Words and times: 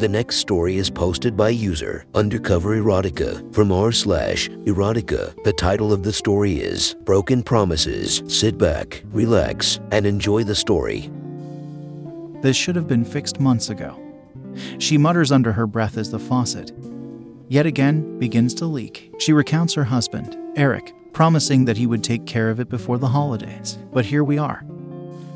The 0.00 0.08
next 0.08 0.36
story 0.36 0.78
is 0.78 0.88
posted 0.88 1.36
by 1.36 1.50
user 1.50 2.06
Undercover 2.14 2.74
Erotica 2.74 3.52
from 3.54 3.70
r 3.70 3.92
slash 3.92 4.48
erotica. 4.48 5.44
The 5.44 5.52
title 5.52 5.92
of 5.92 6.04
the 6.04 6.12
story 6.14 6.54
is 6.54 6.94
Broken 7.04 7.42
Promises. 7.42 8.22
Sit 8.26 8.56
back, 8.56 9.02
relax, 9.12 9.78
and 9.92 10.06
enjoy 10.06 10.44
the 10.44 10.54
story. 10.54 11.10
This 12.40 12.56
should 12.56 12.76
have 12.76 12.88
been 12.88 13.04
fixed 13.04 13.40
months 13.40 13.68
ago. 13.68 13.94
She 14.78 14.96
mutters 14.96 15.30
under 15.30 15.52
her 15.52 15.66
breath 15.66 15.98
as 15.98 16.10
the 16.10 16.18
faucet 16.18 16.72
yet 17.48 17.66
again 17.66 18.18
begins 18.18 18.54
to 18.54 18.64
leak. 18.64 19.12
She 19.18 19.34
recounts 19.34 19.74
her 19.74 19.84
husband, 19.84 20.34
Eric, 20.56 20.94
promising 21.12 21.66
that 21.66 21.76
he 21.76 21.86
would 21.86 22.02
take 22.02 22.24
care 22.24 22.48
of 22.48 22.58
it 22.58 22.70
before 22.70 22.96
the 22.96 23.08
holidays. 23.08 23.76
But 23.92 24.06
here 24.06 24.24
we 24.24 24.38
are, 24.38 24.64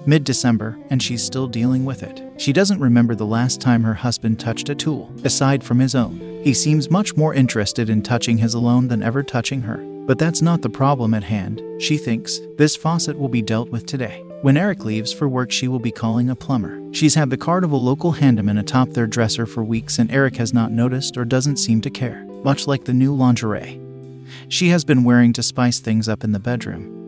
mid 0.06 0.24
December, 0.24 0.78
and 0.90 1.02
she's 1.02 1.22
still 1.22 1.46
dealing 1.46 1.84
with 1.84 2.02
it. 2.02 2.22
She 2.36 2.52
doesn't 2.52 2.80
remember 2.80 3.14
the 3.14 3.26
last 3.26 3.60
time 3.60 3.82
her 3.82 3.94
husband 3.94 4.40
touched 4.40 4.68
a 4.68 4.74
tool, 4.74 5.12
aside 5.24 5.62
from 5.62 5.78
his 5.78 5.94
own. 5.94 6.40
He 6.42 6.54
seems 6.54 6.90
much 6.90 7.16
more 7.16 7.34
interested 7.34 7.90
in 7.90 8.02
touching 8.02 8.38
his 8.38 8.54
alone 8.54 8.88
than 8.88 9.02
ever 9.02 9.22
touching 9.22 9.62
her. 9.62 9.78
But 10.06 10.18
that's 10.18 10.42
not 10.42 10.62
the 10.62 10.68
problem 10.68 11.14
at 11.14 11.24
hand, 11.24 11.62
she 11.80 11.96
thinks. 11.96 12.40
This 12.58 12.76
faucet 12.76 13.18
will 13.18 13.28
be 13.28 13.42
dealt 13.42 13.70
with 13.70 13.86
today. 13.86 14.22
When 14.42 14.56
Eric 14.56 14.84
leaves 14.84 15.12
for 15.12 15.28
work, 15.28 15.50
she 15.50 15.68
will 15.68 15.78
be 15.78 15.90
calling 15.90 16.28
a 16.28 16.36
plumber. 16.36 16.80
She's 16.92 17.14
had 17.14 17.30
the 17.30 17.38
card 17.38 17.64
of 17.64 17.72
a 17.72 17.76
local 17.76 18.12
handyman 18.12 18.58
atop 18.58 18.90
their 18.90 19.06
dresser 19.06 19.46
for 19.46 19.64
weeks, 19.64 19.98
and 19.98 20.10
Eric 20.12 20.36
has 20.36 20.52
not 20.52 20.72
noticed 20.72 21.16
or 21.16 21.24
doesn't 21.24 21.56
seem 21.56 21.80
to 21.80 21.90
care, 21.90 22.24
much 22.44 22.66
like 22.66 22.84
the 22.84 22.92
new 22.92 23.14
lingerie 23.14 23.80
she 24.48 24.68
has 24.68 24.84
been 24.84 25.04
wearing 25.04 25.32
to 25.34 25.42
spice 25.42 25.80
things 25.80 26.08
up 26.08 26.24
in 26.24 26.32
the 26.32 26.38
bedroom. 26.38 27.03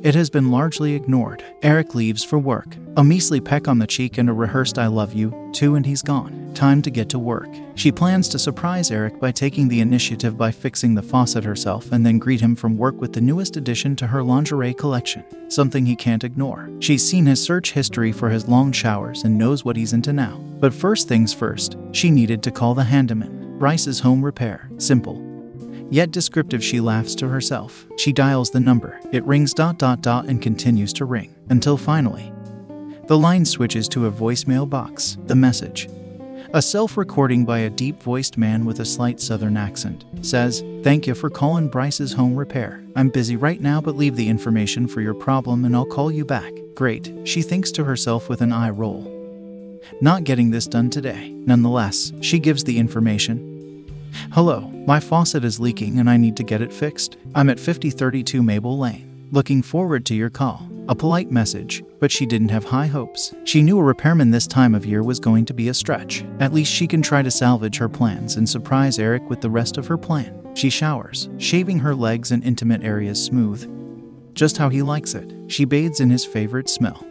It 0.00 0.14
has 0.14 0.30
been 0.30 0.52
largely 0.52 0.94
ignored. 0.94 1.42
Eric 1.60 1.96
leaves 1.96 2.22
for 2.22 2.38
work. 2.38 2.76
A 2.96 3.02
measly 3.02 3.40
peck 3.40 3.66
on 3.66 3.80
the 3.80 3.86
cheek 3.86 4.16
and 4.16 4.30
a 4.30 4.32
rehearsed 4.32 4.78
I 4.78 4.86
love 4.86 5.12
you, 5.12 5.50
too, 5.52 5.74
and 5.74 5.84
he's 5.84 6.02
gone. 6.02 6.52
Time 6.54 6.80
to 6.82 6.90
get 6.90 7.08
to 7.08 7.18
work. 7.18 7.48
She 7.74 7.90
plans 7.90 8.28
to 8.28 8.38
surprise 8.38 8.92
Eric 8.92 9.18
by 9.18 9.32
taking 9.32 9.66
the 9.66 9.80
initiative 9.80 10.38
by 10.38 10.52
fixing 10.52 10.94
the 10.94 11.02
faucet 11.02 11.42
herself 11.42 11.90
and 11.90 12.06
then 12.06 12.20
greet 12.20 12.40
him 12.40 12.54
from 12.54 12.78
work 12.78 13.00
with 13.00 13.12
the 13.12 13.20
newest 13.20 13.56
addition 13.56 13.96
to 13.96 14.06
her 14.06 14.22
lingerie 14.22 14.72
collection, 14.72 15.24
something 15.50 15.84
he 15.84 15.96
can't 15.96 16.24
ignore. 16.24 16.70
She's 16.78 17.08
seen 17.08 17.26
his 17.26 17.42
search 17.42 17.72
history 17.72 18.12
for 18.12 18.30
his 18.30 18.46
long 18.46 18.70
showers 18.70 19.24
and 19.24 19.36
knows 19.36 19.64
what 19.64 19.76
he's 19.76 19.92
into 19.94 20.12
now. 20.12 20.36
But 20.60 20.72
first 20.72 21.08
things 21.08 21.34
first, 21.34 21.76
she 21.90 22.08
needed 22.08 22.44
to 22.44 22.52
call 22.52 22.74
the 22.74 22.84
handyman. 22.84 23.58
Bryce's 23.58 23.98
home 23.98 24.24
repair. 24.24 24.70
Simple. 24.78 25.27
Yet 25.90 26.10
descriptive, 26.10 26.62
she 26.62 26.80
laughs 26.80 27.14
to 27.16 27.28
herself. 27.28 27.86
She 27.96 28.12
dials 28.12 28.50
the 28.50 28.60
number. 28.60 29.00
It 29.10 29.24
rings 29.24 29.54
dot 29.54 29.78
dot 29.78 30.02
dot 30.02 30.26
and 30.26 30.42
continues 30.42 30.92
to 30.94 31.04
ring 31.04 31.34
until 31.48 31.76
finally, 31.76 32.32
the 33.06 33.18
line 33.18 33.46
switches 33.46 33.88
to 33.88 34.06
a 34.06 34.12
voicemail 34.12 34.68
box. 34.68 35.16
The 35.26 35.34
message, 35.34 35.88
a 36.52 36.60
self 36.60 36.98
recording 36.98 37.46
by 37.46 37.60
a 37.60 37.70
deep 37.70 38.02
voiced 38.02 38.36
man 38.36 38.66
with 38.66 38.80
a 38.80 38.84
slight 38.84 39.18
southern 39.18 39.56
accent, 39.56 40.04
says, 40.20 40.62
Thank 40.82 41.06
you 41.06 41.14
for 41.14 41.30
calling 41.30 41.68
Bryce's 41.68 42.12
home 42.12 42.36
repair. 42.36 42.84
I'm 42.94 43.08
busy 43.08 43.36
right 43.36 43.60
now, 43.60 43.80
but 43.80 43.96
leave 43.96 44.16
the 44.16 44.28
information 44.28 44.86
for 44.88 45.00
your 45.00 45.14
problem 45.14 45.64
and 45.64 45.74
I'll 45.74 45.86
call 45.86 46.12
you 46.12 46.26
back. 46.26 46.52
Great, 46.74 47.12
she 47.24 47.40
thinks 47.40 47.70
to 47.72 47.84
herself 47.84 48.28
with 48.28 48.42
an 48.42 48.52
eye 48.52 48.70
roll. 48.70 49.14
Not 50.02 50.24
getting 50.24 50.50
this 50.50 50.66
done 50.66 50.90
today. 50.90 51.30
Nonetheless, 51.30 52.12
she 52.20 52.38
gives 52.38 52.64
the 52.64 52.78
information 52.78 53.57
Hello, 54.32 54.60
my 54.86 55.00
faucet 55.00 55.44
is 55.44 55.60
leaking 55.60 55.98
and 55.98 56.08
I 56.08 56.16
need 56.16 56.36
to 56.36 56.42
get 56.42 56.62
it 56.62 56.72
fixed. 56.72 57.16
I'm 57.34 57.50
at 57.50 57.58
5032 57.58 58.42
Mabel 58.42 58.78
Lane. 58.78 59.28
Looking 59.30 59.62
forward 59.62 60.06
to 60.06 60.14
your 60.14 60.30
call. 60.30 60.68
A 60.88 60.94
polite 60.94 61.30
message, 61.30 61.82
but 62.00 62.10
she 62.10 62.24
didn't 62.24 62.48
have 62.48 62.64
high 62.64 62.86
hopes. 62.86 63.34
She 63.44 63.60
knew 63.60 63.78
a 63.78 63.82
repairman 63.82 64.30
this 64.30 64.46
time 64.46 64.74
of 64.74 64.86
year 64.86 65.02
was 65.02 65.20
going 65.20 65.44
to 65.44 65.52
be 65.52 65.68
a 65.68 65.74
stretch. 65.74 66.24
At 66.40 66.54
least 66.54 66.72
she 66.72 66.86
can 66.86 67.02
try 67.02 67.20
to 67.20 67.30
salvage 67.30 67.76
her 67.76 67.90
plans 67.90 68.36
and 68.36 68.48
surprise 68.48 68.98
Eric 68.98 69.28
with 69.28 69.42
the 69.42 69.50
rest 69.50 69.76
of 69.76 69.86
her 69.86 69.98
plan. 69.98 70.34
She 70.54 70.70
showers, 70.70 71.28
shaving 71.36 71.78
her 71.80 71.94
legs 71.94 72.32
and 72.32 72.42
intimate 72.42 72.82
areas 72.82 73.22
smooth, 73.22 73.68
just 74.34 74.56
how 74.56 74.70
he 74.70 74.80
likes 74.80 75.14
it. 75.14 75.30
She 75.48 75.66
bathes 75.66 76.00
in 76.00 76.08
his 76.08 76.24
favorite 76.24 76.70
smell. 76.70 77.06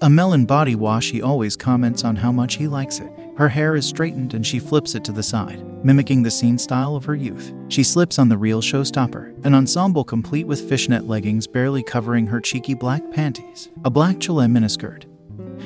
A 0.00 0.08
melon 0.08 0.46
body 0.46 0.74
wash, 0.74 1.10
he 1.10 1.22
always 1.22 1.56
comments 1.56 2.04
on 2.04 2.16
how 2.16 2.30
much 2.30 2.54
he 2.54 2.68
likes 2.68 3.00
it. 3.00 3.12
Her 3.36 3.48
hair 3.48 3.76
is 3.76 3.86
straightened 3.86 4.34
and 4.34 4.46
she 4.46 4.58
flips 4.58 4.94
it 4.94 5.04
to 5.04 5.12
the 5.12 5.22
side, 5.22 5.64
mimicking 5.84 6.22
the 6.22 6.30
scene 6.30 6.58
style 6.58 6.94
of 6.94 7.04
her 7.06 7.14
youth. 7.14 7.54
She 7.68 7.82
slips 7.82 8.18
on 8.18 8.28
the 8.28 8.36
real 8.36 8.60
showstopper, 8.60 9.44
an 9.46 9.54
ensemble 9.54 10.04
complete 10.04 10.46
with 10.46 10.68
fishnet 10.68 11.06
leggings 11.06 11.46
barely 11.46 11.82
covering 11.82 12.26
her 12.26 12.40
cheeky 12.40 12.74
black 12.74 13.02
panties, 13.10 13.70
a 13.84 13.90
black 13.90 14.16
chole 14.16 14.46
miniskirt, 14.50 15.06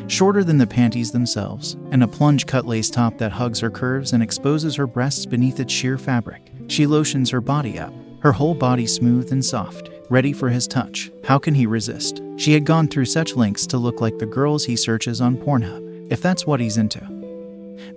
shorter 0.09 0.45
than 0.45 0.59
the 0.59 0.67
panties 0.67 1.11
themselves, 1.11 1.77
and 1.91 2.05
a 2.05 2.09
plunge 2.09 2.47
cut 2.47 2.67
lace 2.67 2.89
top 2.89 3.19
that 3.19 3.33
hugs 3.33 3.59
her 3.59 3.71
curves 3.71 4.13
and 4.13 4.23
exposes 4.23 4.77
her 4.77 4.87
breasts 4.87 5.27
beneath 5.27 5.59
its 5.59 5.73
sheer 5.73 5.99
fabric. 5.99 6.53
She 6.69 6.87
lotions 6.87 7.31
her 7.31 7.41
body 7.41 7.81
up, 7.81 7.93
her 8.21 8.33
whole 8.33 8.55
body 8.55 8.87
smooth 8.87 9.33
and 9.33 9.45
soft, 9.45 9.91
ready 10.09 10.33
for 10.33 10.49
his 10.49 10.69
touch. 10.69 11.11
How 11.25 11.39
can 11.39 11.55
he 11.55 11.67
resist? 11.67 12.23
She 12.37 12.53
had 12.53 12.65
gone 12.65 12.87
through 12.87 13.07
such 13.07 13.35
lengths 13.35 13.67
to 13.69 13.79
look 13.79 14.01
like 14.01 14.19
the 14.19 14.27
girls 14.27 14.65
he 14.65 14.77
searches 14.77 15.21
on 15.21 15.37
Pornhub, 15.37 16.13
if 16.13 16.23
that's 16.23 16.47
what 16.47 16.61
he's 16.61 16.77
into. 16.77 17.16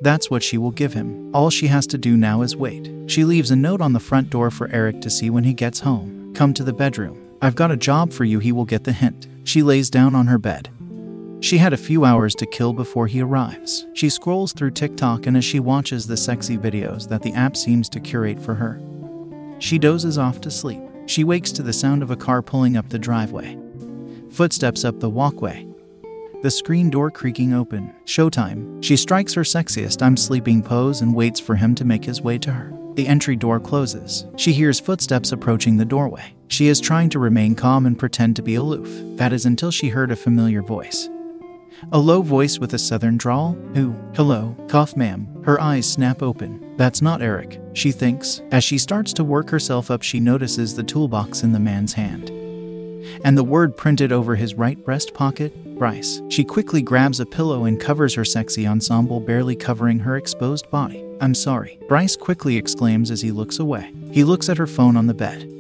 That's 0.02 0.30
what 0.30 0.44
she 0.44 0.58
will 0.58 0.72
give 0.72 0.94
him. 0.94 1.34
All 1.34 1.50
she 1.50 1.68
has 1.68 1.88
to 1.88 1.98
do 1.98 2.18
now 2.18 2.42
is 2.42 2.56
wait. 2.56 2.92
She 3.08 3.24
leaves 3.24 3.52
a 3.52 3.56
note 3.56 3.82
on 3.82 3.94
the 3.94 4.00
front 4.00 4.30
door 4.30 4.52
for 4.52 4.70
Eric 4.72 5.02
to 5.02 5.10
see 5.10 5.30
when 5.30 5.44
he 5.44 5.54
gets 5.54 5.80
home. 5.80 6.34
Come 6.34 6.54
to 6.54 6.64
the 6.64 6.74
bedroom. 6.74 7.30
I've 7.42 7.56
got 7.56 7.72
a 7.72 7.78
job 7.78 8.12
for 8.12 8.26
you, 8.26 8.40
he 8.40 8.52
will 8.52 8.66
get 8.66 8.84
the 8.84 8.92
hint. 8.92 9.28
She 9.44 9.64
lays 9.64 9.90
down 9.90 10.16
on 10.16 10.28
her 10.28 10.38
bed. 10.38 10.70
She 11.42 11.58
had 11.58 11.72
a 11.72 11.78
few 11.78 12.04
hours 12.04 12.36
to 12.36 12.46
kill 12.46 12.74
before 12.74 13.08
he 13.08 13.22
arrives. 13.22 13.88
She 13.94 14.10
scrolls 14.10 14.52
through 14.52 14.72
TikTok 14.72 15.26
and 15.26 15.38
as 15.38 15.46
she 15.46 15.60
watches 15.60 16.06
the 16.06 16.18
sexy 16.18 16.58
videos 16.58 17.08
that 17.08 17.22
the 17.22 17.34
app 17.34 17.56
seems 17.56 17.88
to 17.90 18.00
curate 18.00 18.42
for 18.42 18.56
her, 18.56 18.82
she 19.60 19.80
dozes 19.80 20.18
off 20.18 20.42
to 20.42 20.52
sleep. 20.52 20.82
She 21.06 21.24
wakes 21.24 21.52
to 21.54 21.64
the 21.64 21.74
sound 21.74 22.04
of 22.04 22.12
a 22.12 22.18
car 22.18 22.42
pulling 22.42 22.76
up 22.76 22.90
the 22.90 23.00
driveway. 23.00 23.58
Footsteps 24.32 24.84
up 24.84 25.00
the 25.00 25.10
walkway 25.10 25.69
the 26.42 26.52
screen 26.52 26.90
door 26.90 27.12
creaking 27.12 27.54
open. 27.54 27.94
Showtime. 28.06 28.84
She 28.84 28.96
strikes 28.96 29.34
her 29.34 29.42
sexiest 29.42 30.02
I'm 30.02 30.16
sleeping 30.16 30.64
pose 30.64 31.02
and 31.02 31.14
waits 31.14 31.40
for 31.40 31.56
him 31.56 31.76
to 31.76 31.86
make 31.86 32.06
his 32.06 32.22
way 32.22 32.38
to 32.40 32.52
her. 32.52 32.74
The 32.96 33.08
entry 33.08 33.36
door 33.36 33.60
closes. 33.60 34.26
She 34.38 34.54
hears 34.54 34.80
footsteps 34.80 35.32
approaching 35.32 35.78
the 35.78 35.86
doorway. 35.86 36.34
She 36.48 36.68
is 36.68 36.80
trying 36.80 37.10
to 37.12 37.20
remain 37.20 37.56
calm 37.56 37.86
and 37.86 37.98
pretend 37.98 38.36
to 38.38 38.42
be 38.42 38.56
aloof. 38.56 38.90
That 39.18 39.34
is 39.34 39.46
until 39.46 39.72
she 39.72 39.90
heard 39.90 40.12
a 40.12 40.16
familiar 40.16 40.62
voice. 40.62 41.10
A 41.92 42.00
low 42.00 42.22
voice 42.22 42.60
with 42.60 42.74
a 42.74 42.80
southern 42.80 43.18
drawl. 43.18 43.58
Who? 43.74 43.96
Hello, 44.16 44.56
cough, 44.68 44.96
ma'am. 44.98 45.28
Her 45.46 45.62
eyes 45.62 45.90
snap 45.90 46.22
open. 46.22 46.76
That's 46.78 47.02
not 47.02 47.22
Eric, 47.22 47.62
she 47.74 47.92
thinks. 47.92 48.42
As 48.52 48.64
she 48.64 48.78
starts 48.78 49.14
to 49.14 49.24
work 49.24 49.50
herself 49.50 49.92
up, 49.92 50.02
she 50.02 50.20
notices 50.20 50.76
the 50.76 50.84
toolbox 50.84 51.44
in 51.44 51.52
the 51.52 51.60
man's 51.60 51.94
hand. 51.94 52.32
And 53.24 53.38
the 53.38 53.44
word 53.44 53.78
printed 53.78 54.12
over 54.12 54.36
his 54.36 54.56
right 54.56 54.84
breast 54.84 55.14
pocket 55.14 55.54
Bryce. 55.78 56.22
She 56.30 56.44
quickly 56.44 56.82
grabs 56.82 57.20
a 57.20 57.26
pillow 57.26 57.66
and 57.66 57.80
covers 57.80 58.14
her 58.16 58.26
sexy 58.26 58.68
ensemble, 58.68 59.20
barely 59.20 59.56
covering 59.56 60.00
her 60.00 60.18
exposed 60.18 60.70
body. 60.70 61.06
I'm 61.22 61.34
sorry, 61.34 61.80
Bryce 61.88 62.16
quickly 62.16 62.58
exclaims 62.58 63.12
as 63.12 63.22
he 63.22 63.32
looks 63.32 63.60
away. 63.60 63.94
He 64.12 64.24
looks 64.24 64.50
at 64.50 64.58
her 64.58 64.68
phone 64.68 64.98
on 64.98 65.08
the 65.08 65.14
bed. 65.14 65.56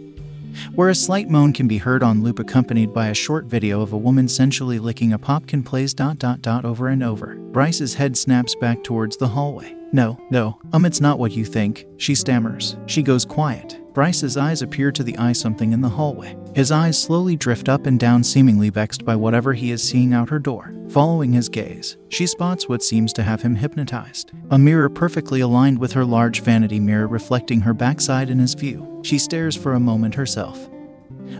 Where 0.75 0.89
a 0.89 0.95
slight 0.95 1.29
moan 1.29 1.53
can 1.53 1.67
be 1.67 1.77
heard 1.77 2.03
on 2.03 2.21
loop 2.21 2.39
accompanied 2.39 2.93
by 2.93 3.07
a 3.07 3.13
short 3.13 3.45
video 3.45 3.81
of 3.81 3.93
a 3.93 3.97
woman 3.97 4.27
sensually 4.27 4.79
licking 4.79 5.13
a 5.13 5.19
popkin 5.19 5.63
plays 5.63 5.93
dot 5.93 6.19
dot 6.19 6.41
dot 6.41 6.65
over 6.65 6.89
and 6.89 7.03
over. 7.03 7.35
Bryce's 7.35 7.93
head 7.93 8.17
snaps 8.17 8.55
back 8.55 8.83
towards 8.83 9.15
the 9.15 9.27
hallway. 9.27 9.73
No, 9.93 10.19
no, 10.29 10.59
um, 10.73 10.85
it's 10.85 11.01
not 11.01 11.17
what 11.17 11.31
you 11.31 11.45
think, 11.45 11.85
she 11.97 12.13
stammers. 12.13 12.75
She 12.87 13.01
goes 13.01 13.25
quiet. 13.25 13.78
Bryce's 13.93 14.37
eyes 14.37 14.61
appear 14.61 14.91
to 14.91 15.03
the 15.03 15.17
eye 15.17 15.33
something 15.33 15.73
in 15.73 15.81
the 15.81 15.89
hallway. 15.89 16.37
His 16.55 16.71
eyes 16.71 17.01
slowly 17.01 17.35
drift 17.35 17.69
up 17.69 17.85
and 17.85 17.99
down, 17.99 18.23
seemingly 18.23 18.69
vexed 18.69 19.03
by 19.03 19.15
whatever 19.15 19.53
he 19.53 19.71
is 19.71 19.81
seeing 19.81 20.13
out 20.13 20.29
her 20.29 20.39
door. 20.39 20.73
Following 20.89 21.33
his 21.33 21.49
gaze, 21.49 21.97
she 22.09 22.25
spots 22.25 22.67
what 22.67 22.83
seems 22.83 23.13
to 23.13 23.23
have 23.23 23.41
him 23.41 23.55
hypnotized 23.55 24.31
a 24.51 24.57
mirror 24.57 24.89
perfectly 24.89 25.41
aligned 25.41 25.77
with 25.77 25.93
her 25.93 26.05
large 26.05 26.41
vanity 26.41 26.79
mirror 26.79 27.07
reflecting 27.07 27.61
her 27.61 27.73
backside 27.73 28.29
in 28.29 28.39
his 28.39 28.55
view. 28.55 29.01
She 29.03 29.19
stares 29.19 29.55
for 29.55 29.73
a 29.73 29.79
moment 29.79 30.15
herself. 30.15 30.69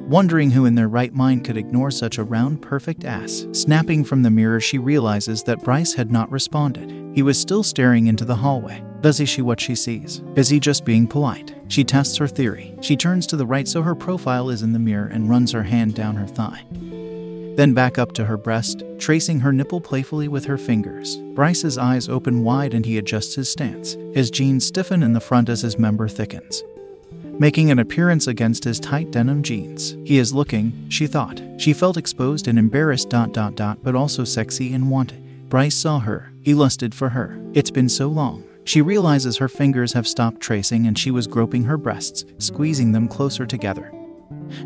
Wondering 0.01 0.51
who 0.51 0.65
in 0.65 0.75
their 0.75 0.87
right 0.87 1.13
mind 1.13 1.45
could 1.45 1.57
ignore 1.57 1.91
such 1.91 2.17
a 2.17 2.23
round, 2.23 2.61
perfect 2.61 3.05
ass. 3.05 3.47
Snapping 3.51 4.03
from 4.03 4.21
the 4.21 4.29
mirror, 4.29 4.59
she 4.59 4.77
realizes 4.77 5.43
that 5.43 5.63
Bryce 5.63 5.93
had 5.93 6.11
not 6.11 6.31
responded. 6.31 6.91
He 7.15 7.23
was 7.23 7.39
still 7.39 7.63
staring 7.63 8.07
into 8.07 8.25
the 8.25 8.35
hallway. 8.35 8.83
Does 9.01 9.17
he 9.17 9.25
see 9.25 9.41
what 9.41 9.59
she 9.59 9.75
sees? 9.75 10.21
Is 10.35 10.49
he 10.49 10.59
just 10.59 10.85
being 10.85 11.07
polite? 11.07 11.55
She 11.69 11.85
tests 11.85 12.17
her 12.17 12.27
theory. 12.27 12.75
She 12.81 12.97
turns 12.97 13.25
to 13.27 13.37
the 13.37 13.45
right 13.45 13.67
so 13.67 13.81
her 13.81 13.95
profile 13.95 14.49
is 14.49 14.61
in 14.61 14.73
the 14.73 14.79
mirror 14.79 15.07
and 15.07 15.29
runs 15.29 15.53
her 15.53 15.63
hand 15.63 15.95
down 15.95 16.17
her 16.17 16.27
thigh. 16.27 16.65
Then 17.55 17.73
back 17.73 17.97
up 17.97 18.11
to 18.13 18.25
her 18.25 18.37
breast, 18.37 18.83
tracing 18.97 19.39
her 19.39 19.53
nipple 19.53 19.79
playfully 19.79 20.27
with 20.27 20.45
her 20.45 20.57
fingers. 20.57 21.15
Bryce's 21.33 21.77
eyes 21.77 22.09
open 22.09 22.43
wide 22.43 22.73
and 22.73 22.85
he 22.85 22.97
adjusts 22.97 23.35
his 23.35 23.49
stance. 23.49 23.93
His 24.13 24.29
jeans 24.29 24.65
stiffen 24.65 25.03
in 25.03 25.13
the 25.13 25.21
front 25.21 25.47
as 25.47 25.61
his 25.61 25.79
member 25.79 26.09
thickens 26.09 26.63
making 27.39 27.71
an 27.71 27.79
appearance 27.79 28.27
against 28.27 28.65
his 28.65 28.79
tight 28.79 29.11
denim 29.11 29.41
jeans. 29.41 29.95
He 30.03 30.19
is 30.19 30.33
looking, 30.33 30.73
she 30.89 31.07
thought. 31.07 31.41
She 31.57 31.71
felt 31.71 31.95
exposed 31.97 32.47
and 32.49 32.59
embarrassed 32.59 33.09
dot 33.09 33.33
dot 33.33 33.55
dot 33.55 33.79
but 33.81 33.95
also 33.95 34.25
sexy 34.25 34.73
and 34.73 34.91
wanted. 34.91 35.49
Bryce 35.49 35.75
saw 35.75 35.99
her. 35.99 36.31
He 36.41 36.53
lusted 36.53 36.93
for 36.93 37.09
her. 37.09 37.39
It's 37.53 37.71
been 37.71 37.89
so 37.89 38.07
long. 38.07 38.43
She 38.69 38.83
realizes 38.83 39.37
her 39.37 39.47
fingers 39.47 39.93
have 39.93 40.07
stopped 40.07 40.41
tracing 40.41 40.85
and 40.85 40.95
she 40.95 41.09
was 41.09 41.25
groping 41.25 41.63
her 41.63 41.75
breasts, 41.75 42.23
squeezing 42.37 42.91
them 42.91 43.07
closer 43.07 43.47
together. 43.47 43.91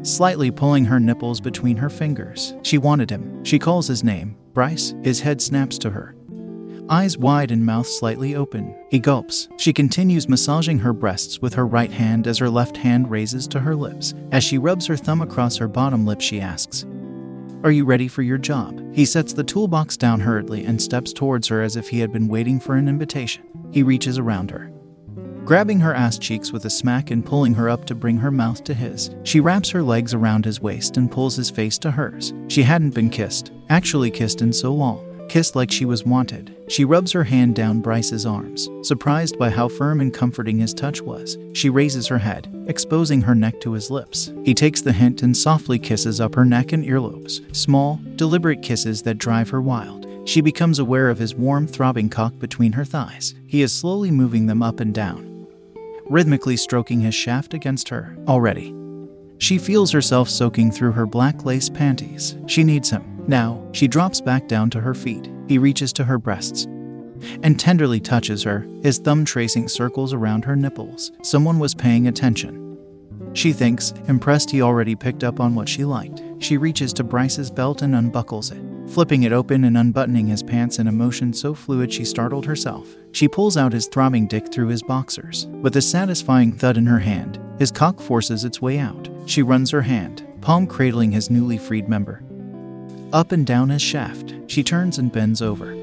Slightly 0.01 0.51
pulling 0.51 0.83
her 0.83 0.99
nipples 0.99 1.39
between 1.39 1.77
her 1.77 1.89
fingers. 1.89 2.53
She 2.63 2.77
wanted 2.77 3.09
him. 3.09 3.45
She 3.45 3.57
calls 3.57 3.87
his 3.87 4.03
name. 4.03 4.35
Bryce, 4.51 4.93
his 5.03 5.21
head 5.21 5.41
snaps 5.41 5.77
to 5.77 5.89
her 5.89 6.15
eyes 6.89 7.17
wide 7.17 7.49
and 7.49 7.65
mouth 7.65 7.87
slightly 7.87 8.35
open. 8.35 8.75
He 8.91 8.99
gulps. 8.99 9.47
She 9.55 9.71
continues 9.71 10.27
massaging 10.27 10.79
her 10.79 10.91
breasts 10.91 11.41
with 11.41 11.53
her 11.53 11.65
right 11.65 11.91
hand 11.91 12.27
as 12.27 12.39
her 12.39 12.49
left 12.49 12.75
hand 12.75 13.09
raises 13.09 13.47
to 13.47 13.59
her 13.61 13.73
lips. 13.73 14.13
As 14.33 14.43
she 14.43 14.57
rubs 14.57 14.85
her 14.87 14.97
thumb 14.97 15.21
across 15.21 15.55
her 15.55 15.69
bottom 15.69 16.05
lip, 16.05 16.19
she 16.19 16.41
asks, 16.41 16.85
Are 17.63 17.71
you 17.71 17.85
ready 17.85 18.09
for 18.09 18.23
your 18.23 18.37
job? 18.37 18.83
He 18.93 19.05
sets 19.05 19.31
the 19.31 19.43
toolbox 19.43 19.95
down 19.95 20.19
hurriedly 20.19 20.65
and 20.65 20.81
steps 20.81 21.13
towards 21.13 21.47
her 21.47 21.61
as 21.61 21.77
if 21.77 21.87
he 21.87 21.99
had 21.99 22.11
been 22.11 22.27
waiting 22.27 22.59
for 22.59 22.75
an 22.75 22.89
invitation. 22.89 23.45
He 23.71 23.83
reaches 23.83 24.17
around 24.17 24.51
her. 24.51 24.69
Grabbing 25.45 25.79
her 25.79 25.93
ass 25.93 26.17
cheeks 26.17 26.51
with 26.51 26.65
a 26.65 26.69
smack 26.69 27.09
and 27.09 27.25
pulling 27.25 27.53
her 27.53 27.69
up 27.69 27.85
to 27.85 27.95
bring 27.95 28.17
her 28.17 28.31
mouth 28.31 28.65
to 28.65 28.73
his, 28.73 29.15
she 29.23 29.39
wraps 29.39 29.69
her 29.69 29.81
legs 29.81 30.13
around 30.13 30.43
his 30.43 30.59
waist 30.59 30.97
and 30.97 31.09
pulls 31.09 31.37
his 31.37 31.49
face 31.49 31.77
to 31.77 31.91
hers. 31.91 32.33
She 32.49 32.63
hadn't 32.63 32.95
been 32.95 33.09
kissed, 33.09 33.53
actually 33.69 34.11
kissed 34.11 34.41
in 34.41 34.51
so 34.51 34.73
long 34.73 35.12
kissed 35.29 35.55
like 35.55 35.71
she 35.71 35.85
was 35.85 36.05
wanted. 36.05 36.55
She 36.67 36.85
rubs 36.85 37.11
her 37.11 37.23
hand 37.23 37.55
down 37.55 37.81
Bryce's 37.81 38.25
arms. 38.25 38.69
Surprised 38.81 39.37
by 39.37 39.49
how 39.49 39.67
firm 39.67 40.01
and 40.01 40.13
comforting 40.13 40.59
his 40.59 40.73
touch 40.73 41.01
was, 41.01 41.37
she 41.53 41.69
raises 41.69 42.07
her 42.07 42.17
head, 42.17 42.47
exposing 42.67 43.21
her 43.21 43.35
neck 43.35 43.59
to 43.61 43.73
his 43.73 43.91
lips. 43.91 44.31
He 44.43 44.53
takes 44.53 44.81
the 44.81 44.93
hint 44.93 45.21
and 45.21 45.35
softly 45.35 45.79
kisses 45.79 46.21
up 46.21 46.35
her 46.35 46.45
neck 46.45 46.71
and 46.71 46.83
earlobes, 46.83 47.55
small, 47.55 47.99
deliberate 48.15 48.61
kisses 48.61 49.01
that 49.03 49.17
drive 49.17 49.49
her 49.49 49.61
wild. 49.61 50.07
She 50.25 50.41
becomes 50.41 50.79
aware 50.79 51.09
of 51.09 51.17
his 51.17 51.35
warm, 51.35 51.67
throbbing 51.67 52.09
cock 52.09 52.37
between 52.39 52.71
her 52.73 52.85
thighs. 52.85 53.35
He 53.45 53.61
is 53.61 53.73
slowly 53.73 54.11
moving 54.11 54.47
them 54.47 54.63
up 54.63 54.79
and 54.79 54.93
down, 54.93 55.47
rhythmically 56.09 56.57
stroking 56.57 57.01
his 57.01 57.15
shaft 57.15 57.53
against 57.53 57.89
her. 57.89 58.15
Already, 58.27 58.73
she 59.37 59.57
feels 59.57 59.91
herself 59.91 60.29
soaking 60.29 60.71
through 60.71 60.93
her 60.93 61.05
black 61.05 61.43
lace 61.43 61.69
panties. 61.69 62.37
She 62.47 62.63
needs 62.63 62.89
him. 62.89 63.12
Now, 63.27 63.65
she 63.71 63.87
drops 63.87 64.21
back 64.21 64.47
down 64.47 64.69
to 64.71 64.81
her 64.81 64.93
feet. 64.93 65.29
He 65.47 65.57
reaches 65.57 65.93
to 65.93 66.03
her 66.03 66.17
breasts 66.17 66.67
and 67.41 67.59
tenderly 67.59 67.99
touches 67.99 68.43
her, 68.43 68.67
his 68.81 68.97
thumb 68.99 69.25
tracing 69.25 69.67
circles 69.67 70.13
around 70.13 70.45
her 70.45 70.55
nipples. 70.55 71.11
Someone 71.21 71.59
was 71.59 71.73
paying 71.73 72.07
attention. 72.07 72.77
She 73.33 73.51
thinks, 73.51 73.93
impressed 74.07 74.51
he 74.51 74.61
already 74.61 74.95
picked 74.95 75.23
up 75.23 75.39
on 75.39 75.55
what 75.55 75.67
she 75.67 75.85
liked. 75.85 76.21
She 76.39 76.57
reaches 76.57 76.93
to 76.93 77.03
Bryce's 77.03 77.49
belt 77.49 77.81
and 77.81 77.95
unbuckles 77.95 78.51
it, 78.51 78.61
flipping 78.87 79.23
it 79.23 79.31
open 79.31 79.63
and 79.63 79.77
unbuttoning 79.77 80.27
his 80.27 80.43
pants 80.43 80.77
in 80.77 80.87
a 80.87 80.91
motion 80.91 81.33
so 81.33 81.53
fluid 81.53 81.91
she 81.91 82.05
startled 82.05 82.45
herself. 82.45 82.87
She 83.11 83.27
pulls 83.27 83.57
out 83.57 83.73
his 83.73 83.87
throbbing 83.87 84.27
dick 84.27 84.51
through 84.51 84.67
his 84.67 84.83
boxers. 84.83 85.47
With 85.61 85.75
a 85.77 85.81
satisfying 85.81 86.51
thud 86.51 86.77
in 86.77 86.85
her 86.85 86.99
hand, 86.99 87.39
his 87.57 87.71
cock 87.71 87.99
forces 87.99 88.43
its 88.43 88.61
way 88.61 88.77
out. 88.77 89.09
She 89.25 89.41
runs 89.41 89.71
her 89.71 89.81
hand, 89.81 90.27
palm 90.41 90.67
cradling 90.67 91.11
his 91.11 91.29
newly 91.29 91.57
freed 91.57 91.87
member, 91.87 92.21
up 93.13 93.31
and 93.31 93.45
down 93.45 93.69
his 93.69 93.81
shaft. 93.81 94.33
She 94.47 94.63
turns 94.63 94.97
and 94.97 95.11
bends 95.11 95.41
over. 95.41 95.75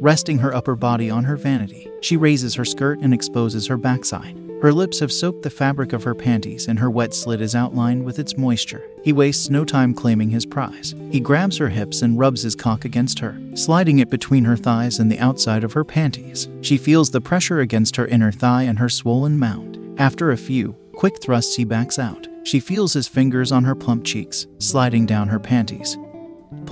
Resting 0.00 0.38
her 0.38 0.54
upper 0.54 0.76
body 0.76 1.10
on 1.10 1.24
her 1.24 1.36
vanity, 1.36 1.88
she 2.00 2.16
raises 2.16 2.54
her 2.54 2.64
skirt 2.64 3.00
and 3.00 3.12
exposes 3.12 3.66
her 3.66 3.76
backside. 3.76 4.38
Her 4.62 4.72
lips 4.72 5.00
have 5.00 5.10
soaked 5.10 5.42
the 5.42 5.50
fabric 5.50 5.92
of 5.92 6.04
her 6.04 6.14
panties, 6.14 6.68
and 6.68 6.78
her 6.78 6.88
wet 6.88 7.14
slit 7.14 7.40
is 7.40 7.56
outlined 7.56 8.04
with 8.04 8.20
its 8.20 8.36
moisture. 8.36 8.84
He 9.02 9.12
wastes 9.12 9.50
no 9.50 9.64
time 9.64 9.92
claiming 9.92 10.30
his 10.30 10.46
prize. 10.46 10.94
He 11.10 11.18
grabs 11.18 11.56
her 11.56 11.68
hips 11.68 12.02
and 12.02 12.16
rubs 12.16 12.42
his 12.42 12.54
cock 12.54 12.84
against 12.84 13.18
her, 13.18 13.36
sliding 13.54 13.98
it 13.98 14.08
between 14.08 14.44
her 14.44 14.56
thighs 14.56 15.00
and 15.00 15.10
the 15.10 15.18
outside 15.18 15.64
of 15.64 15.72
her 15.72 15.84
panties. 15.84 16.48
She 16.60 16.78
feels 16.78 17.10
the 17.10 17.20
pressure 17.20 17.58
against 17.58 17.96
her 17.96 18.06
inner 18.06 18.30
thigh 18.30 18.62
and 18.62 18.78
her 18.78 18.88
swollen 18.88 19.36
mound. 19.36 19.78
After 20.00 20.30
a 20.30 20.36
few 20.36 20.76
quick 20.94 21.20
thrusts, 21.20 21.56
he 21.56 21.64
backs 21.64 21.98
out. 21.98 22.28
She 22.44 22.60
feels 22.60 22.92
his 22.92 23.08
fingers 23.08 23.50
on 23.50 23.64
her 23.64 23.74
plump 23.74 24.04
cheeks, 24.04 24.46
sliding 24.58 25.06
down 25.06 25.26
her 25.26 25.40
panties 25.40 25.96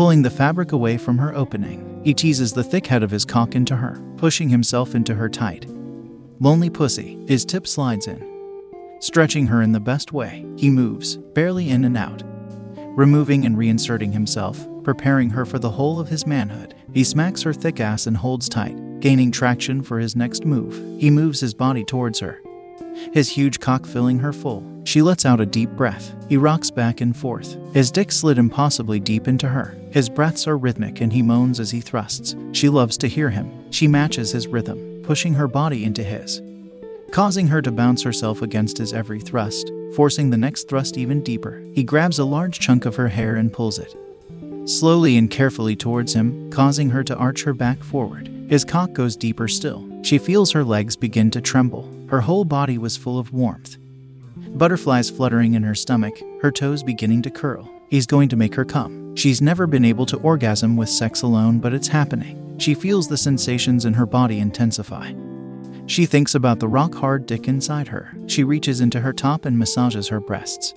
pulling 0.00 0.23
the 0.23 0.31
fabric 0.31 0.73
away 0.73 0.97
from 0.97 1.19
her 1.19 1.37
opening. 1.37 2.00
He 2.02 2.14
teases 2.14 2.55
the 2.55 2.64
thick 2.64 2.87
head 2.87 3.02
of 3.02 3.11
his 3.11 3.26
cock 3.26 3.55
into 3.55 3.76
her, 3.76 4.00
pushing 4.17 4.49
himself 4.49 4.94
into 4.94 5.14
her 5.14 5.29
tight. 5.29 5.67
Lonely 6.41 6.70
pussy, 6.70 7.19
his 7.29 7.44
tip 7.44 7.67
slides 7.67 8.06
in. 8.06 8.26
Stretching 9.00 9.47
her 9.49 9.61
in 9.61 9.73
the 9.73 9.79
best 9.79 10.11
way, 10.11 10.47
he 10.56 10.70
moves, 10.70 11.19
barely 11.35 11.69
in 11.69 11.85
and 11.85 11.99
out, 11.99 12.23
removing 12.97 13.44
and 13.44 13.58
reinserting 13.58 14.11
himself, 14.11 14.67
preparing 14.85 15.29
her 15.29 15.44
for 15.44 15.58
the 15.58 15.69
whole 15.69 16.00
of 16.00 16.09
his 16.09 16.26
manhood. 16.26 16.75
He 16.95 17.04
smacks 17.04 17.42
her 17.42 17.52
thick 17.52 17.78
ass 17.78 18.07
and 18.07 18.16
holds 18.16 18.49
tight, 18.49 19.00
gaining 19.00 19.30
traction 19.30 19.83
for 19.83 19.99
his 19.99 20.16
next 20.16 20.47
move. 20.47 20.83
He 20.99 21.11
moves 21.11 21.40
his 21.40 21.52
body 21.52 21.85
towards 21.85 22.21
her, 22.21 22.40
his 23.12 23.28
huge 23.28 23.61
cock 23.61 23.87
filling 23.87 24.19
her 24.19 24.33
full. 24.33 24.64
She 24.85 25.02
lets 25.02 25.25
out 25.25 25.40
a 25.40 25.47
deep 25.47 25.71
breath. 25.71 26.14
He 26.28 26.37
rocks 26.37 26.71
back 26.71 27.00
and 27.00 27.16
forth. 27.16 27.57
His 27.75 27.90
dick 27.90 28.11
slid 28.11 28.38
impossibly 28.38 29.00
deep 29.00 29.28
into 29.28 29.49
her. 29.49 29.76
His 29.90 30.09
breaths 30.09 30.47
are 30.47 30.59
rhythmic 30.59 31.00
and 31.00 31.12
he 31.12 31.23
moans 31.23 31.61
as 31.61 31.71
he 31.71 31.80
thrusts. 31.80 32.35
She 32.52 32.69
loves 32.69 32.97
to 32.99 33.09
hear 33.09 33.30
him. 33.30 33.71
She 33.71 33.87
matches 33.87 34.33
his 34.33 34.47
rhythm, 34.47 35.02
pushing 35.04 35.35
her 35.35 35.49
body 35.49 35.85
into 35.85 36.02
his, 36.02 36.40
causing 37.11 37.49
her 37.49 37.62
to 37.62 37.73
bounce 37.73 38.02
herself 38.02 38.42
against 38.42 38.78
his 38.78 38.92
every 38.92 39.21
thrust, 39.21 39.71
forcing 39.95 40.30
the 40.30 40.37
next 40.37 40.69
thrust 40.69 40.97
even 40.97 41.23
deeper. 41.23 41.62
He 41.75 41.85
grabs 41.85 42.19
a 42.19 42.25
large 42.25 42.59
chunk 42.59 42.85
of 42.87 42.97
her 42.97 43.09
hair 43.09 43.37
and 43.37 43.52
pulls 43.52 43.78
it 43.78 43.95
slowly 44.66 45.16
and 45.16 45.30
carefully 45.30 45.75
towards 45.75 46.14
him, 46.14 46.50
causing 46.50 46.90
her 46.90 47.02
to 47.04 47.16
arch 47.16 47.42
her 47.42 47.52
back 47.54 47.83
forward. 47.83 48.28
His 48.49 48.64
cock 48.64 48.92
goes 48.92 49.16
deeper 49.16 49.49
still. 49.49 49.87
She 50.02 50.19
feels 50.19 50.52
her 50.52 50.64
legs 50.64 50.97
begin 50.97 51.30
to 51.33 51.40
tremble. 51.40 51.88
Her 52.11 52.21
whole 52.21 52.45
body 52.45 52.76
was 52.76 52.97
full 52.97 53.21
of 53.21 53.33
warmth. 53.33 53.76
Butterflies 54.59 55.11
fluttering 55.11 55.55
in 55.55 55.62
her 55.62 55.76
stomach, 55.76 56.21
her 56.43 56.50
toes 56.50 56.83
beginning 56.83 57.23
to 57.23 57.31
curl. 57.31 57.71
He's 57.88 58.07
going 58.07 58.29
to 58.31 58.37
make 58.37 58.55
her 58.57 58.64
come. 58.64 59.14
She's 59.14 59.40
never 59.40 59.67
been 59.67 59.85
able 59.85 60.07
to 60.07 60.17
orgasm 60.19 60.76
with 60.76 60.88
sex 60.88 61.23
alone, 61.23 61.61
but 61.61 61.73
it's 61.73 61.87
happening. 61.88 62.57
She 62.59 62.75
feels 62.75 63.07
the 63.07 63.17
sensations 63.17 63.85
in 63.85 63.95
her 63.95 64.07
body 64.07 64.40
intensify. 64.40 65.12
She 65.87 66.05
thinks 66.05 66.35
about 66.35 66.59
the 66.59 66.69
rock 66.69 66.95
hard 66.95 67.26
dick 67.26 67.47
inside 67.47 67.88
her. 67.88 68.12
She 68.26 68.45
reaches 68.45 68.81
into 68.81 69.00
her 69.00 69.12
top 69.12 69.45
and 69.45 69.57
massages 69.59 70.09
her 70.09 70.21
breasts, 70.21 70.75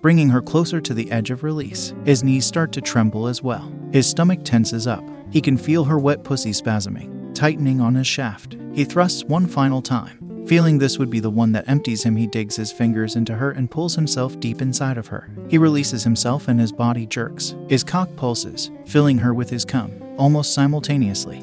bringing 0.00 0.28
her 0.28 0.42
closer 0.42 0.80
to 0.80 0.94
the 0.94 1.10
edge 1.10 1.30
of 1.30 1.42
release. 1.42 1.92
His 2.04 2.22
knees 2.22 2.46
start 2.46 2.70
to 2.72 2.80
tremble 2.80 3.26
as 3.26 3.42
well. 3.42 3.72
His 3.92 4.08
stomach 4.08 4.40
tenses 4.44 4.86
up. 4.86 5.04
He 5.30 5.40
can 5.40 5.56
feel 5.56 5.84
her 5.84 5.98
wet 5.98 6.22
pussy 6.22 6.52
spasming, 6.52 7.34
tightening 7.34 7.80
on 7.80 7.96
his 7.96 8.06
shaft. 8.06 8.56
He 8.72 8.84
thrusts 8.84 9.24
one 9.24 9.46
final 9.46 9.82
time, 9.82 10.18
Feeling 10.46 10.78
this 10.78 10.96
would 10.96 11.10
be 11.10 11.18
the 11.18 11.28
one 11.28 11.50
that 11.52 11.68
empties 11.68 12.04
him, 12.04 12.14
he 12.14 12.28
digs 12.28 12.54
his 12.54 12.70
fingers 12.70 13.16
into 13.16 13.34
her 13.34 13.50
and 13.50 13.68
pulls 13.68 13.96
himself 13.96 14.38
deep 14.38 14.62
inside 14.62 14.96
of 14.96 15.08
her. 15.08 15.28
He 15.48 15.58
releases 15.58 16.04
himself 16.04 16.46
and 16.46 16.60
his 16.60 16.70
body 16.70 17.04
jerks. 17.04 17.56
His 17.68 17.82
cock 17.82 18.08
pulses, 18.14 18.70
filling 18.86 19.18
her 19.18 19.34
with 19.34 19.50
his 19.50 19.64
cum, 19.64 19.92
almost 20.16 20.54
simultaneously. 20.54 21.42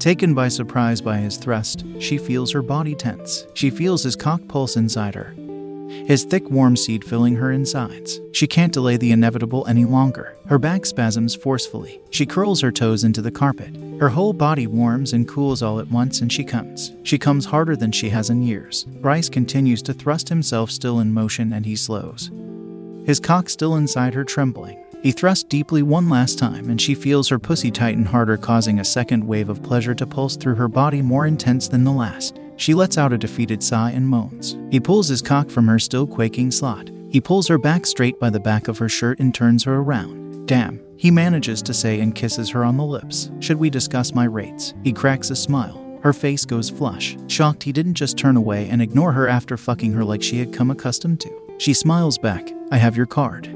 Taken 0.00 0.34
by 0.34 0.48
surprise 0.48 1.00
by 1.00 1.18
his 1.18 1.36
thrust, 1.36 1.84
she 2.00 2.18
feels 2.18 2.50
her 2.50 2.62
body 2.62 2.96
tense. 2.96 3.46
She 3.54 3.70
feels 3.70 4.02
his 4.02 4.16
cock 4.16 4.40
pulse 4.48 4.76
inside 4.76 5.14
her. 5.14 5.32
his 5.88 6.24
thick 6.24 6.50
warm 6.50 6.76
seed 6.76 7.04
filling 7.04 7.36
her 7.36 7.52
insides. 7.52 8.20
She 8.32 8.46
can't 8.46 8.72
delay 8.72 8.96
the 8.96 9.12
inevitable 9.12 9.66
any 9.66 9.84
longer. 9.84 10.36
Her 10.46 10.58
back 10.58 10.84
spasms 10.84 11.34
forcefully. 11.34 12.00
She 12.10 12.26
curls 12.26 12.60
her 12.60 12.72
toes 12.72 13.04
into 13.04 13.22
the 13.22 13.30
carpet. 13.30 13.74
Her 13.98 14.10
whole 14.10 14.34
body 14.34 14.66
warms 14.66 15.14
and 15.14 15.26
cools 15.26 15.62
all 15.62 15.80
at 15.80 15.90
once, 15.90 16.20
and 16.20 16.30
she 16.30 16.44
comes. 16.44 16.92
She 17.02 17.18
comes 17.18 17.46
harder 17.46 17.76
than 17.76 17.92
she 17.92 18.10
has 18.10 18.28
in 18.28 18.42
years. 18.42 18.84
Bryce 18.84 19.30
continues 19.30 19.80
to 19.82 19.94
thrust 19.94 20.28
himself 20.28 20.70
still 20.70 21.00
in 21.00 21.14
motion, 21.14 21.54
and 21.54 21.64
he 21.64 21.76
slows. 21.76 22.30
His 23.06 23.20
cock 23.20 23.48
still 23.48 23.76
inside 23.76 24.12
her, 24.12 24.24
trembling. 24.24 24.84
He 25.02 25.12
thrusts 25.12 25.44
deeply 25.44 25.82
one 25.82 26.10
last 26.10 26.38
time, 26.38 26.68
and 26.68 26.80
she 26.80 26.94
feels 26.94 27.28
her 27.28 27.38
pussy 27.38 27.70
tighten 27.70 28.04
harder, 28.04 28.36
causing 28.36 28.80
a 28.80 28.84
second 28.84 29.24
wave 29.24 29.48
of 29.48 29.62
pleasure 29.62 29.94
to 29.94 30.06
pulse 30.06 30.36
through 30.36 30.56
her 30.56 30.68
body 30.68 31.00
more 31.00 31.26
intense 31.26 31.68
than 31.68 31.84
the 31.84 31.92
last. 31.92 32.38
She 32.56 32.74
lets 32.74 32.98
out 32.98 33.12
a 33.12 33.18
defeated 33.18 33.62
sigh 33.62 33.92
and 33.92 34.06
moans. 34.06 34.58
He 34.70 34.80
pulls 34.80 35.08
his 35.08 35.22
cock 35.22 35.48
from 35.48 35.68
her 35.68 35.78
still 35.78 36.06
quaking 36.06 36.50
slot. 36.50 36.90
He 37.10 37.20
pulls 37.20 37.48
her 37.48 37.58
back 37.58 37.86
straight 37.86 38.18
by 38.18 38.28
the 38.28 38.40
back 38.40 38.68
of 38.68 38.78
her 38.78 38.88
shirt 38.88 39.20
and 39.20 39.34
turns 39.34 39.64
her 39.64 39.76
around. 39.76 40.46
Damn, 40.46 40.80
he 40.96 41.10
manages 41.10 41.62
to 41.62 41.74
say 41.74 42.00
and 42.00 42.14
kisses 42.14 42.50
her 42.50 42.64
on 42.64 42.76
the 42.76 42.84
lips. 42.84 43.30
Should 43.40 43.58
we 43.58 43.70
discuss 43.70 44.14
my 44.14 44.24
rates? 44.24 44.74
He 44.82 44.92
cracks 44.92 45.30
a 45.30 45.36
smile. 45.36 45.82
Her 46.02 46.12
face 46.12 46.44
goes 46.44 46.70
flush, 46.70 47.16
shocked 47.26 47.62
he 47.62 47.72
didn't 47.72 47.94
just 47.94 48.16
turn 48.16 48.36
away 48.36 48.68
and 48.68 48.80
ignore 48.80 49.12
her 49.12 49.28
after 49.28 49.56
fucking 49.56 49.92
her 49.92 50.04
like 50.04 50.22
she 50.22 50.38
had 50.38 50.52
come 50.52 50.70
accustomed 50.70 51.20
to. 51.20 51.42
She 51.58 51.74
smiles 51.74 52.18
back. 52.18 52.52
I 52.70 52.76
have 52.76 52.96
your 52.96 53.06
card. 53.06 53.55